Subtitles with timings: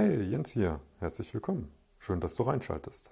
[0.00, 0.80] Hey, Jens hier.
[1.00, 1.72] Herzlich willkommen.
[1.98, 3.10] Schön, dass du reinschaltest.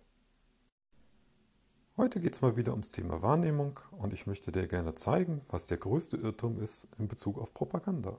[1.97, 5.67] Heute geht es mal wieder ums Thema Wahrnehmung und ich möchte dir gerne zeigen, was
[5.67, 8.17] der größte Irrtum ist in Bezug auf Propaganda.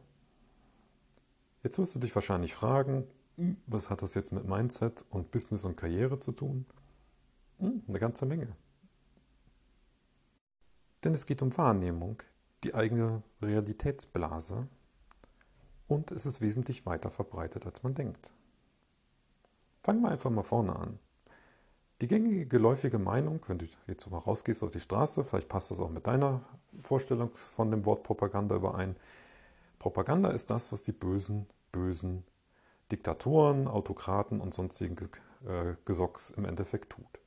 [1.64, 3.08] Jetzt wirst du dich wahrscheinlich fragen,
[3.38, 6.66] hm, was hat das jetzt mit Mindset und Business und Karriere zu tun?
[7.60, 8.54] Hm, eine ganze Menge.
[11.06, 12.22] Denn es geht um Wahrnehmung,
[12.66, 14.68] die eigene Realitätsblase
[15.88, 18.34] und es ist wesentlich weiter verbreitet, als man denkt.
[19.88, 21.00] Fangen wir einfach mal vorne an.
[22.02, 25.80] Die gängige geläufige Meinung, wenn du jetzt mal rausgehst auf die Straße, vielleicht passt das
[25.80, 26.42] auch mit deiner
[26.82, 28.98] Vorstellung von dem Wort Propaganda überein.
[29.80, 32.26] Propaganda ist das, was die bösen, bösen
[32.92, 34.98] Diktatoren, Autokraten und sonstigen
[35.46, 37.22] äh, Gesocks im Endeffekt tut.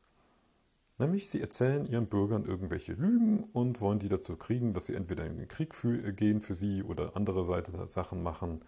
[0.99, 5.25] Nämlich sie erzählen ihren Bürgern irgendwelche Lügen und wollen die dazu kriegen, dass sie entweder
[5.25, 8.61] in den Krieg für, gehen für sie oder andere Seite Sachen machen,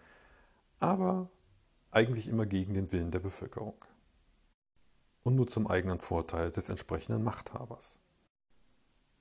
[0.81, 1.29] aber
[1.93, 3.77] eigentlich immer gegen den Willen der Bevölkerung.
[5.23, 7.99] Und nur zum eigenen Vorteil des entsprechenden Machthabers.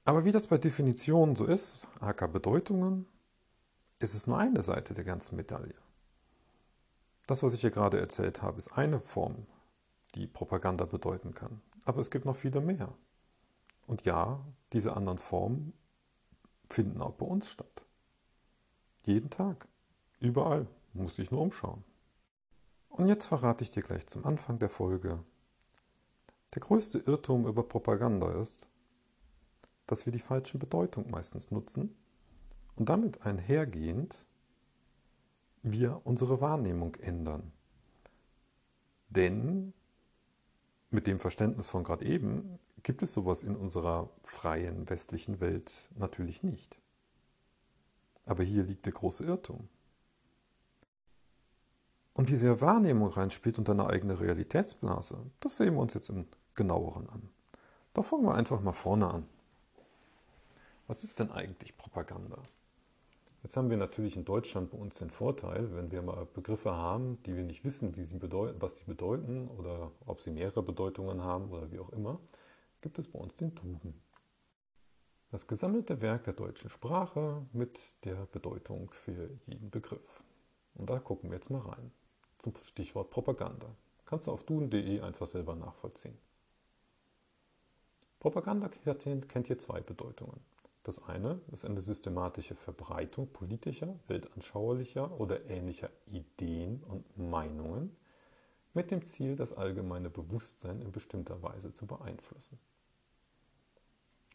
[0.03, 3.05] Aber wie das bei Definitionen so ist, aka Bedeutungen,
[3.99, 5.75] ist es nur eine Seite der ganzen Medaille.
[7.27, 9.45] Das, was ich hier gerade erzählt habe, ist eine Form,
[10.15, 11.61] die Propaganda bedeuten kann.
[11.85, 12.93] Aber es gibt noch viele mehr.
[13.85, 15.73] Und ja, diese anderen Formen
[16.67, 17.85] finden auch bei uns statt.
[19.05, 19.67] Jeden Tag.
[20.19, 20.67] Überall.
[20.93, 21.83] Muss ich nur umschauen.
[23.01, 25.23] Und jetzt verrate ich dir gleich zum Anfang der Folge.
[26.53, 28.69] Der größte Irrtum über Propaganda ist,
[29.87, 31.95] dass wir die falschen Bedeutung meistens nutzen
[32.75, 34.27] und damit einhergehend
[35.63, 37.51] wir unsere Wahrnehmung ändern.
[39.09, 39.73] Denn
[40.91, 46.43] mit dem Verständnis von gerade eben gibt es sowas in unserer freien westlichen Welt natürlich
[46.43, 46.79] nicht.
[48.27, 49.69] Aber hier liegt der große Irrtum.
[52.13, 56.27] Und wie sehr Wahrnehmung reinspielt und deine eigene Realitätsblase, das sehen wir uns jetzt im
[56.55, 57.29] genaueren an.
[57.93, 59.25] Da fangen wir einfach mal vorne an.
[60.87, 62.37] Was ist denn eigentlich Propaganda?
[63.43, 67.21] Jetzt haben wir natürlich in Deutschland bei uns den Vorteil, wenn wir mal Begriffe haben,
[67.23, 71.49] die wir nicht wissen, sie bedeuten, was sie bedeuten oder ob sie mehrere Bedeutungen haben
[71.49, 72.19] oder wie auch immer,
[72.81, 73.99] gibt es bei uns den Duden.
[75.31, 80.23] Das gesammelte Werk der deutschen Sprache mit der Bedeutung für jeden Begriff.
[80.75, 81.91] Und da gucken wir jetzt mal rein.
[82.41, 83.67] Zum Stichwort Propaganda.
[84.03, 86.17] Kannst du auf duden.de einfach selber nachvollziehen.
[88.19, 90.39] Propaganda kennt hier zwei Bedeutungen.
[90.81, 97.95] Das eine ist eine systematische Verbreitung politischer, weltanschaulicher oder ähnlicher Ideen und Meinungen
[98.73, 102.57] mit dem Ziel, das allgemeine Bewusstsein in bestimmter Weise zu beeinflussen.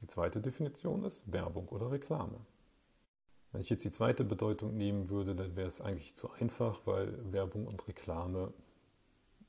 [0.01, 2.39] Die zweite Definition ist Werbung oder Reklame.
[3.57, 7.33] Wenn ich jetzt die zweite Bedeutung nehmen würde, dann wäre es eigentlich zu einfach, weil
[7.33, 8.53] Werbung und Reklame,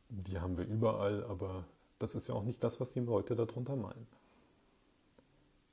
[0.07, 1.66] die haben wir überall, aber
[2.00, 4.07] das ist ja auch nicht das, was die Leute darunter meinen.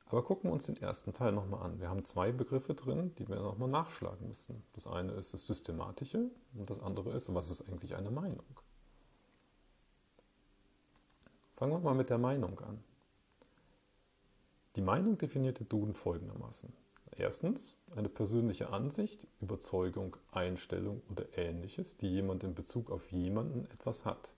[0.06, 1.78] Aber gucken wir uns den ersten Teil nochmal an.
[1.78, 4.64] Wir haben zwei Begriffe drin, die wir nochmal nachschlagen müssen.
[4.72, 8.42] Das eine ist das Systematische und das andere ist, was ist eigentlich eine Meinung?
[11.54, 12.82] Fangen wir mal mit der Meinung an.
[14.74, 16.72] Die Meinung definiert Duden folgendermaßen.
[17.16, 24.04] Erstens eine persönliche Ansicht, Überzeugung, Einstellung oder ähnliches, die jemand in Bezug auf jemanden etwas
[24.04, 24.30] hat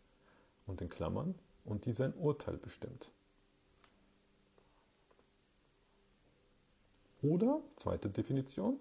[0.67, 3.11] und in Klammern und die sein Urteil bestimmt.
[7.23, 8.79] Oder, zweite Definition,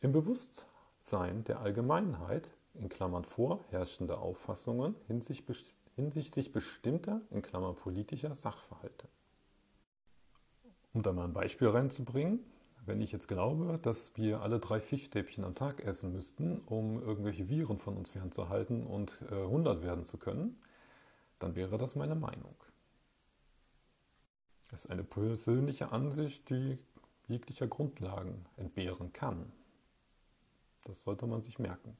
[0.00, 9.08] im Bewusstsein der Allgemeinheit, in Klammern vorherrschende Auffassungen hinsichtlich bestimmter, in Klammern politischer Sachverhalte.
[10.92, 12.40] Um da mal ein Beispiel reinzubringen,
[12.86, 17.48] wenn ich jetzt glaube, dass wir alle drei Fischstäbchen am Tag essen müssten, um irgendwelche
[17.48, 20.56] Viren von uns fernzuhalten und äh, 100 werden zu können,
[21.38, 22.54] dann wäre das meine Meinung.
[24.70, 26.78] Das ist eine persönliche Ansicht, die
[27.26, 29.52] jeglicher Grundlagen entbehren kann.
[30.84, 31.96] Das sollte man sich merken.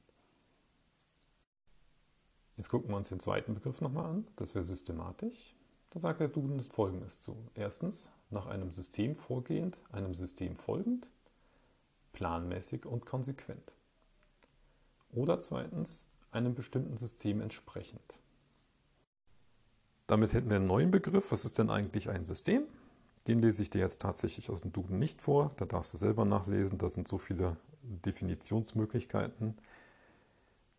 [2.57, 4.27] Jetzt gucken wir uns den zweiten Begriff nochmal an.
[4.35, 5.55] Das wäre systematisch.
[5.91, 7.37] Da sagt der Duden Folgendes zu.
[7.53, 11.07] Erstens, nach einem System vorgehend, einem System folgend,
[12.13, 13.71] planmäßig und konsequent.
[15.11, 18.19] Oder zweitens, einem bestimmten System entsprechend.
[20.07, 21.31] Damit hätten wir einen neuen Begriff.
[21.31, 22.63] Was ist denn eigentlich ein System?
[23.27, 25.51] Den lese ich dir jetzt tatsächlich aus dem Duden nicht vor.
[25.57, 26.77] Da darfst du selber nachlesen.
[26.77, 29.55] Da sind so viele Definitionsmöglichkeiten.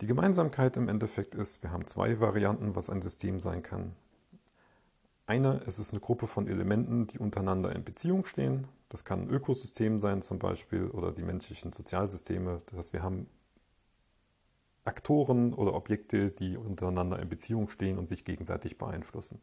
[0.00, 3.92] Die Gemeinsamkeit im Endeffekt ist, wir haben zwei Varianten, was ein System sein kann.
[5.30, 8.66] Eine, es ist eine Gruppe von Elementen, die untereinander in Beziehung stehen.
[8.88, 12.60] Das kann ein Ökosystem sein zum Beispiel oder die menschlichen Sozialsysteme.
[12.66, 13.28] Das heißt, wir haben
[14.84, 19.40] Aktoren oder Objekte, die untereinander in Beziehung stehen und sich gegenseitig beeinflussen.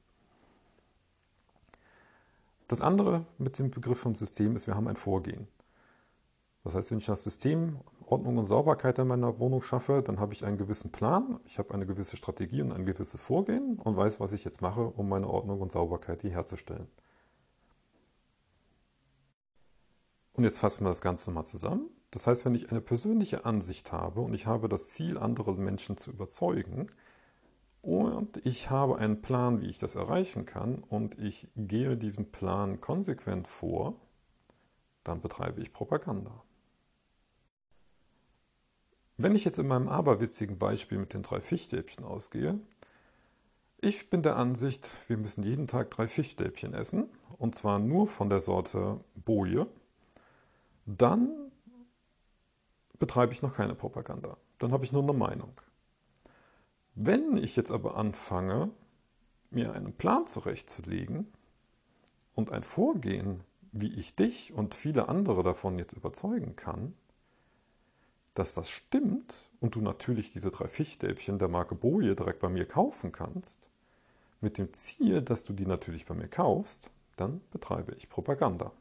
[2.68, 5.48] Das andere mit dem Begriff vom System ist, wir haben ein Vorgehen.
[6.66, 7.78] Das heißt, wenn ich das System
[8.09, 11.74] Ordnung und Sauberkeit in meiner Wohnung schaffe, dann habe ich einen gewissen Plan, ich habe
[11.74, 15.27] eine gewisse Strategie und ein gewisses Vorgehen und weiß, was ich jetzt mache, um meine
[15.27, 16.88] Ordnung und Sauberkeit hier herzustellen.
[20.33, 21.89] Und jetzt fassen wir das Ganze mal zusammen.
[22.12, 25.98] Das heißt, wenn ich eine persönliche Ansicht habe und ich habe das Ziel, andere Menschen
[25.98, 26.88] zu überzeugen,
[27.81, 32.81] und ich habe einen Plan, wie ich das erreichen kann, und ich gehe diesem Plan
[32.81, 33.95] konsequent vor,
[35.04, 36.44] dann betreibe ich Propaganda.
[39.18, 42.60] Wenn ich jetzt in meinem aberwitzigen Beispiel mit den drei Fichstäbchen ausgehe,
[43.81, 47.10] ich bin der Ansicht, wir müssen jeden Tag drei Fischstäbchen essen,
[47.40, 49.66] und zwar nur von der Sorte Boje,
[50.86, 51.52] dann
[53.00, 54.38] betreibe ich noch keine Propaganda.
[54.60, 55.52] Dann habe ich nur eine Meinung.
[56.94, 58.69] Wenn ich jetzt aber anfange,
[59.50, 61.28] mir einen Plan zurechtzulegen
[62.36, 66.94] und ein Vorgehen, wie ich dich und viele andere davon jetzt überzeugen kann,
[68.38, 72.66] dass das stimmt und du natürlich diese drei Fischstäbchen der Marke Boje direkt bei mir
[72.66, 73.69] kaufen kannst,
[74.42, 78.72] mit dem Ziel, dass du die natürlich bei mir kaufst, dann betreibe ich Propaganda.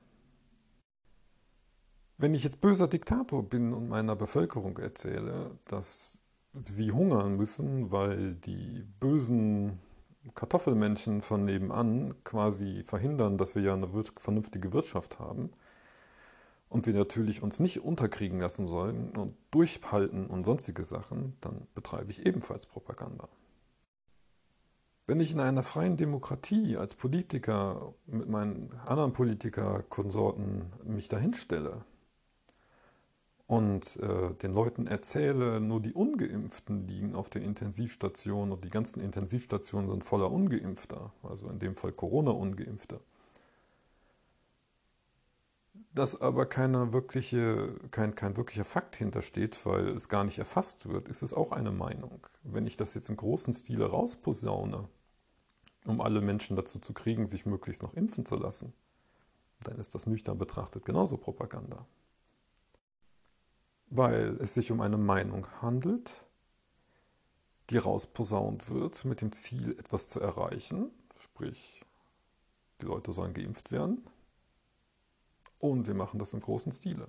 [2.18, 6.18] Wenn ich jetzt böser Diktator bin und meiner Bevölkerung erzähle, dass
[6.64, 9.78] sie hungern müssen, weil die bösen
[10.34, 15.50] Kartoffelmännchen von nebenan quasi verhindern, dass wir ja eine vernünftige Wirtschaft haben,
[16.76, 22.10] und wir natürlich uns nicht unterkriegen lassen sollen und durchhalten und sonstige Sachen, dann betreibe
[22.10, 23.30] ich ebenfalls Propaganda.
[25.06, 31.82] Wenn ich in einer freien Demokratie als Politiker mit meinen anderen Politikerkonsorten mich dahinstelle
[33.46, 39.00] und äh, den Leuten erzähle, nur die Ungeimpften liegen auf den Intensivstationen und die ganzen
[39.00, 43.00] Intensivstationen sind voller Ungeimpfter, also in dem Fall Corona-Ungeimpfte,
[45.96, 51.08] dass aber keine wirkliche, kein, kein wirklicher Fakt hintersteht, weil es gar nicht erfasst wird,
[51.08, 52.26] ist es auch eine Meinung.
[52.42, 54.90] Wenn ich das jetzt im großen Stile rausposaune,
[55.86, 58.74] um alle Menschen dazu zu kriegen, sich möglichst noch impfen zu lassen,
[59.60, 61.86] dann ist das nüchtern betrachtet genauso Propaganda.
[63.88, 66.26] Weil es sich um eine Meinung handelt,
[67.70, 71.82] die rausposaunt wird mit dem Ziel, etwas zu erreichen, sprich,
[72.82, 74.06] die Leute sollen geimpft werden,
[75.58, 77.08] und wir machen das im großen Stile.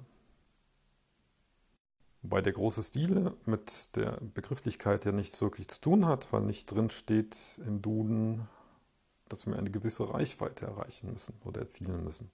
[2.21, 6.65] Wobei der große Stile mit der Begrifflichkeit ja nichts wirklich zu tun hat, weil nicht
[6.69, 8.47] drin steht im Duden,
[9.29, 12.31] dass wir eine gewisse Reichweite erreichen müssen oder erzielen müssen.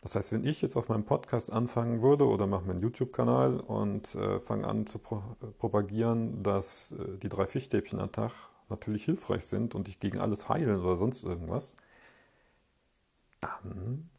[0.00, 4.14] Das heißt, wenn ich jetzt auf meinem Podcast anfangen würde oder mache meinen YouTube-Kanal und
[4.14, 5.22] äh, fange an zu pro
[5.58, 8.32] propagieren, dass äh, die drei Fischstäbchen am Tag
[8.68, 11.74] natürlich hilfreich sind und ich gegen alles heilen oder sonst irgendwas,
[13.40, 14.10] dann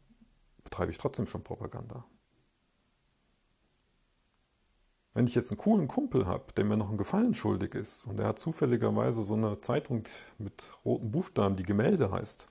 [0.62, 2.04] betreibe ich trotzdem schon Propaganda.
[5.12, 8.18] Wenn ich jetzt einen coolen Kumpel habe, der mir noch einen Gefallen schuldig ist und
[8.18, 10.04] der hat zufälligerweise so eine Zeitung
[10.38, 12.46] mit roten Buchstaben, die Gemälde heißt,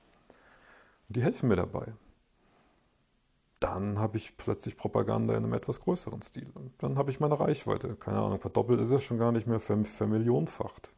[1.08, 1.94] und die helfen mir dabei,
[3.60, 6.50] dann habe ich plötzlich Propaganda in einem etwas größeren Stil.
[6.54, 9.60] Und dann habe ich meine Reichweite, keine Ahnung, verdoppelt ist es schon gar nicht mehr,
[9.60, 10.92] vermillionfacht.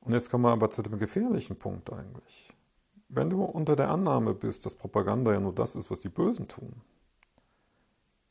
[0.00, 2.52] Und jetzt kommen wir aber zu dem gefährlichen Punkt eigentlich.
[3.08, 6.48] Wenn du unter der Annahme bist, dass Propaganda ja nur das ist, was die Bösen
[6.48, 6.82] tun,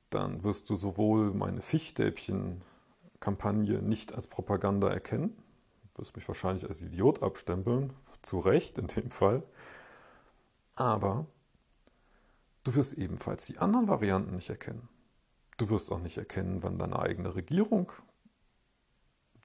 [0.10, 5.38] dann wirst du sowohl meine Fichstäbchen-Kampagne nicht als Propaganda erkennen,
[5.96, 9.44] wirst mich wahrscheinlich als Idiot abstempeln, zu Recht in dem Fall,
[10.76, 11.28] aber
[12.64, 14.90] du wirst ebenfalls die anderen Varianten nicht erkennen.
[15.58, 17.92] Du wirst auch nicht erkennen, wann deine eigene Regierung,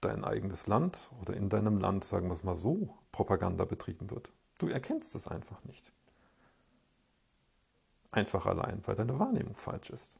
[0.00, 4.32] dein eigenes Land oder in deinem Land, sagen wir es mal so, Propaganda betrieben wird.
[4.58, 5.92] Du erkennst es einfach nicht.
[8.10, 10.18] Einfach allein, weil deine Wahrnehmung falsch ist.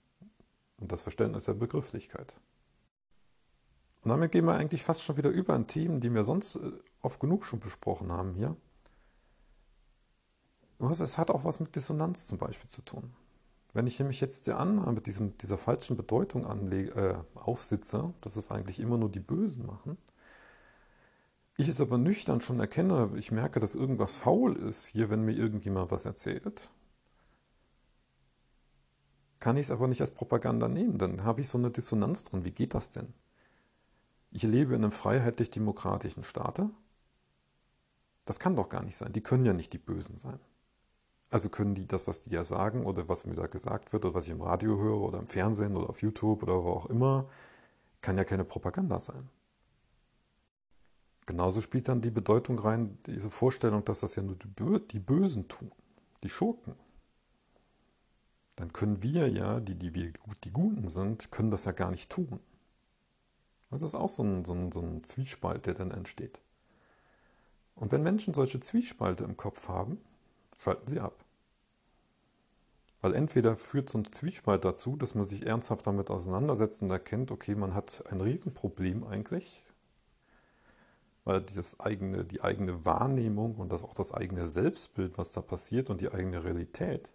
[0.81, 2.37] Und das Verständnis der Begrifflichkeit.
[4.03, 6.73] Und damit gehen wir eigentlich fast schon wieder über an Themen, die wir sonst äh,
[7.03, 8.57] oft genug schon besprochen haben hier.
[10.79, 13.13] Es hat auch was mit Dissonanz zum Beispiel zu tun.
[13.73, 18.51] Wenn ich nämlich jetzt der Annahme diesem, dieser falschen Bedeutung anlege, äh, aufsitze, dass es
[18.51, 19.99] eigentlich immer nur die Bösen machen,
[21.59, 25.33] ich es aber nüchtern schon erkenne, ich merke, dass irgendwas faul ist hier, wenn mir
[25.33, 26.71] irgendjemand was erzählt,
[29.41, 30.99] kann ich es aber nicht als Propaganda nehmen.
[30.99, 32.45] Dann habe ich so eine Dissonanz drin.
[32.45, 33.13] Wie geht das denn?
[34.31, 36.71] Ich lebe in einem freiheitlich-demokratischen Staate.
[38.25, 39.13] Das kann doch gar nicht sein.
[39.13, 40.39] Die können ja nicht die Bösen sein.
[41.31, 44.15] Also können die das, was die ja sagen oder was mir da gesagt wird oder
[44.15, 47.29] was ich im Radio höre oder im Fernsehen oder auf YouTube oder wo auch immer,
[48.01, 49.29] kann ja keine Propaganda sein.
[51.29, 54.39] Genauso spielt dann die Bedeutung rein, diese Vorstellung, dass das ja nur
[54.81, 55.71] die Bösen tun,
[56.23, 56.75] die Schurken.
[58.57, 60.11] Dann können wir ja, die, die wir
[60.43, 62.41] die Guten sind, können das ja gar nicht tun.
[63.71, 66.41] Das ist auch so ein, so, ein, so ein Zwiespalt, der dann entsteht.
[67.75, 70.01] Und wenn Menschen solche Zwiespalte im Kopf haben,
[70.57, 71.27] schalten sie ab.
[73.03, 77.31] Weil entweder führt so ein Zwiespalt dazu, dass man sich ernsthaft damit auseinandersetzt und erkennt,
[77.31, 79.68] okay, man hat ein Riesenproblem eigentlich,
[81.29, 85.91] weil dieses eigene, die eigene Wahrnehmung und das auch das eigene Selbstbild, was da passiert
[85.91, 87.15] und die eigene Realität,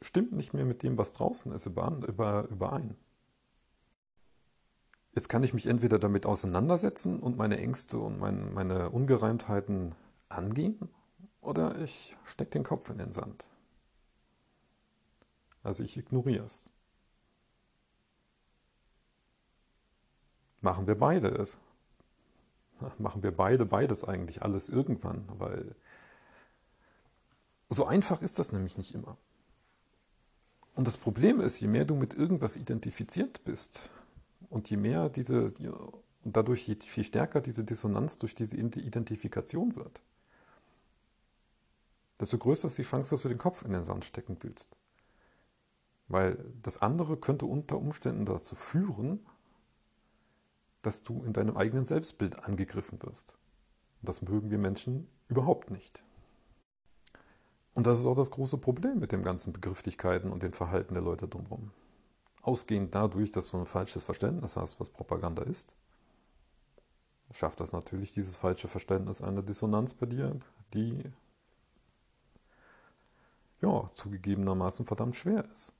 [0.00, 2.96] stimmt nicht mehr mit dem, was draußen ist, überein.
[5.14, 9.96] Jetzt kann ich mich entweder damit auseinandersetzen und meine Ängste und mein, meine Ungereimtheiten
[10.28, 10.88] angehen,
[11.40, 13.50] oder ich stecke den Kopf in den Sand.
[15.64, 16.70] Also ich ignoriere es.
[20.60, 21.58] Machen wir beide es
[22.98, 25.74] machen wir beide beides eigentlich, alles irgendwann, weil
[27.68, 29.16] so einfach ist das nämlich nicht immer.
[30.74, 33.90] Und das Problem ist, je mehr du mit irgendwas identifiziert bist
[34.48, 35.52] und je mehr diese,
[36.24, 40.02] und dadurch je, je stärker diese Dissonanz durch diese Identifikation wird,
[42.18, 44.76] desto größer ist die Chance, dass du den Kopf in den Sand stecken willst.
[46.08, 49.26] Weil das andere könnte unter Umständen dazu führen,
[50.82, 53.36] dass du in deinem eigenen Selbstbild angegriffen wirst.
[54.00, 56.04] Und das mögen wir Menschen überhaupt nicht.
[57.74, 61.02] Und das ist auch das große Problem mit den ganzen Begrifflichkeiten und dem Verhalten der
[61.02, 61.70] Leute drumherum.
[62.42, 65.76] Ausgehend dadurch, dass du ein falsches Verständnis hast, was Propaganda ist,
[67.32, 70.38] schafft das natürlich dieses falsche Verständnis eine Dissonanz bei dir,
[70.74, 71.04] die
[73.60, 75.72] ja zugegebenermaßen verdammt schwer ist.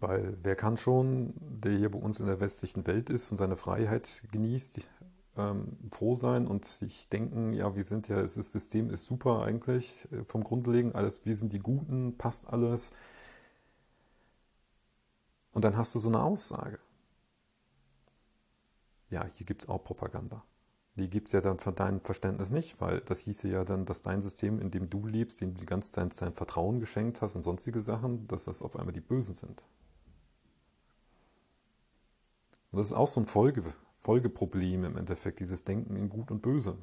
[0.00, 3.56] Weil wer kann schon, der hier bei uns in der westlichen Welt ist und seine
[3.56, 4.80] Freiheit genießt,
[5.36, 10.08] ähm, froh sein und sich denken, ja, wir sind ja, das System ist super eigentlich
[10.10, 12.92] äh, vom Grundlegend, alles, wir sind die Guten, passt alles.
[15.52, 16.78] Und dann hast du so eine Aussage.
[19.10, 20.44] Ja, hier gibt es auch Propaganda.
[20.94, 24.02] Die gibt es ja dann von deinem Verständnis nicht, weil das hieße ja dann, dass
[24.02, 27.36] dein System, in dem du lebst, dem du die ganze Zeit dein Vertrauen geschenkt hast
[27.36, 29.64] und sonstige Sachen, dass das auf einmal die Bösen sind.
[32.70, 33.62] Und das ist auch so ein Folge,
[34.00, 36.78] Folgeproblem im Endeffekt, dieses Denken in Gut und Böse.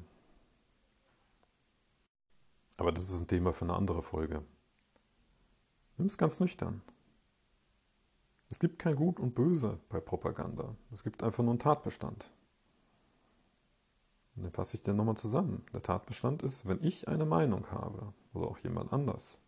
[2.76, 4.44] Aber das ist ein Thema für eine andere Folge.
[5.96, 6.82] Nimm es ganz nüchtern.
[8.50, 10.76] Es gibt kein Gut und Böse bei Propaganda.
[10.92, 12.30] Es gibt einfach nur einen Tatbestand.
[14.36, 15.66] Und den fasse ich dir nochmal zusammen.
[15.72, 19.40] Der Tatbestand ist, wenn ich eine Meinung habe oder auch jemand anders.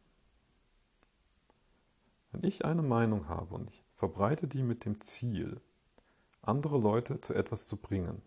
[2.33, 5.61] Wenn ich eine Meinung habe und ich verbreite die mit dem Ziel,
[6.43, 8.23] andere Leute zu etwas zu bringen.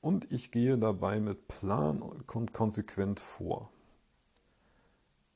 [0.00, 3.70] Und ich gehe dabei mit Plan und konsequent vor.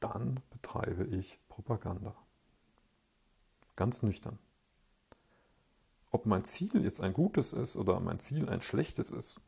[0.01, 2.15] Dann betreibe ich Propaganda.
[3.77, 4.39] Ganz nüchtern.
[6.11, 9.41] Ob mein Ziel jetzt ein gutes ist oder mein Ziel ein schlechtes ist,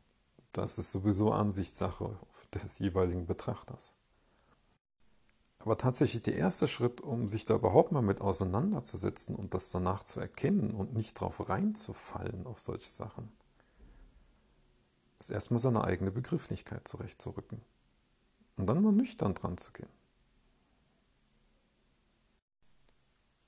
[0.53, 2.17] das ist sowieso Ansichtssache
[2.53, 3.93] des jeweiligen Betrachters.
[5.61, 10.03] Aber tatsächlich der erste Schritt, um sich da überhaupt mal mit auseinanderzusetzen und das danach
[10.03, 13.31] zu erkennen und nicht drauf reinzufallen auf solche Sachen,
[15.19, 17.61] ist erstmal seine eigene Begrifflichkeit zurechtzurücken.
[18.57, 19.89] Und dann mal nüchtern dran zu gehen.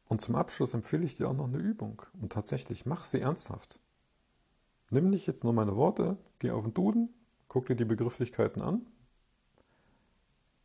[0.08, 2.03] Und zum Abschluss empfehle ich dir auch noch eine Übung.
[2.22, 3.79] Und tatsächlich, mach sie ernsthaft.
[4.91, 7.10] Nimm nicht jetzt nur meine Worte, geh auf den Duden,
[7.48, 8.86] guck dir die Begrifflichkeiten an,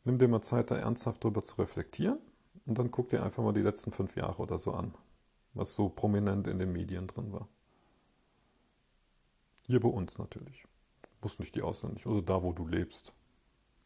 [0.08, 2.18] Nimm dir mal Zeit, da ernsthaft drüber zu reflektieren
[2.64, 4.94] und dann guck dir einfach mal die letzten fünf Jahre oder so an,
[5.52, 7.46] was so prominent in den Medien drin war.
[9.66, 10.64] Hier bei uns natürlich.
[11.20, 13.12] Muss nicht die ausländischen, oder da, wo du lebst.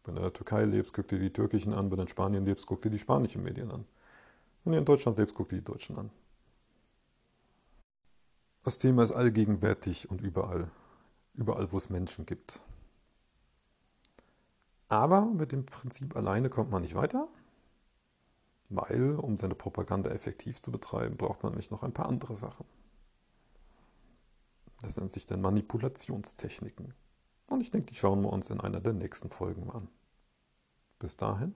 [0.04, 1.90] Wenn du in der Türkei lebst, guck dir die türkischen an.
[1.90, 3.84] Wenn du in Spanien lebst, guck dir die spanischen Medien an.
[4.62, 6.10] Wenn du in Deutschland lebst, guck dir die deutschen an.
[8.62, 10.70] Das Thema ist allgegenwärtig und überall.
[11.34, 12.60] Überall, wo es Menschen gibt.
[14.92, 17.26] Aber mit dem Prinzip alleine kommt man nicht weiter,
[18.68, 22.66] weil, um seine Propaganda effektiv zu betreiben, braucht man nämlich noch ein paar andere Sachen.
[24.82, 26.92] Das nennt sich dann Manipulationstechniken.
[27.46, 29.88] Und ich denke, die schauen wir uns in einer der nächsten Folgen an.
[30.98, 31.54] Bis dahin,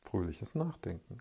[0.00, 1.18] fröhliches Nachdenken.